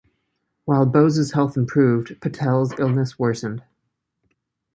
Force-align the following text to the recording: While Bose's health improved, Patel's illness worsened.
While 0.65 0.87
Bose's 0.87 1.33
health 1.33 1.55
improved, 1.55 2.19
Patel's 2.21 2.73
illness 2.79 3.19
worsened. 3.19 3.61